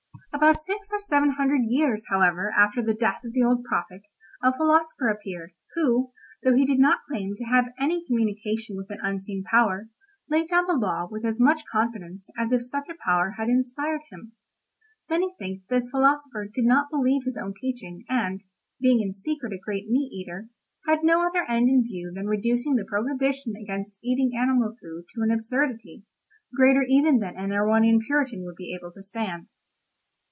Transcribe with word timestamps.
About 0.33 0.61
six 0.61 0.91
or 0.93 0.99
seven 0.99 1.31
hundred 1.31 1.65
years, 1.65 2.05
however, 2.09 2.51
after 2.57 2.81
the 2.81 2.95
death 2.95 3.19
of 3.25 3.33
the 3.33 3.43
old 3.43 3.63
prophet, 3.65 4.07
a 4.41 4.55
philosopher 4.55 5.09
appeared, 5.09 5.51
who, 5.75 6.11
though 6.41 6.55
he 6.55 6.65
did 6.65 6.79
not 6.79 7.01
claim 7.07 7.35
to 7.35 7.43
have 7.43 7.67
any 7.77 8.03
communication 8.07 8.75
with 8.77 8.89
an 8.89 8.97
unseen 9.03 9.43
power, 9.43 9.89
laid 10.29 10.49
down 10.49 10.65
the 10.67 10.73
law 10.73 11.07
with 11.11 11.25
as 11.25 11.39
much 11.39 11.61
confidence 11.71 12.27
as 12.39 12.51
if 12.53 12.65
such 12.65 12.87
a 12.89 12.95
power 13.05 13.31
had 13.37 13.49
inspired 13.49 14.01
him. 14.09 14.31
Many 15.09 15.35
think 15.37 15.59
that 15.67 15.75
this 15.75 15.89
philosopher 15.91 16.47
did 16.51 16.65
not 16.65 16.89
believe 16.89 17.21
his 17.25 17.37
own 17.37 17.53
teaching, 17.53 18.03
and, 18.09 18.41
being 18.79 18.99
in 19.01 19.13
secret 19.13 19.53
a 19.53 19.59
great 19.59 19.89
meat 19.91 20.11
eater, 20.13 20.47
had 20.87 21.03
no 21.03 21.27
other 21.27 21.43
end 21.47 21.67
in 21.69 21.83
view 21.83 22.09
than 22.15 22.25
reducing 22.25 22.75
the 22.75 22.85
prohibition 22.85 23.53
against 23.61 23.99
eating 24.01 24.31
animal 24.35 24.75
food 24.81 25.03
to 25.13 25.21
an 25.21 25.29
absurdity, 25.29 26.03
greater 26.55 26.83
even 26.89 27.19
than 27.19 27.35
an 27.37 27.51
Erewhonian 27.51 27.99
Puritan 27.99 28.43
would 28.45 28.55
be 28.55 28.73
able 28.73 28.91
to 28.93 29.03
stand. 29.03 29.51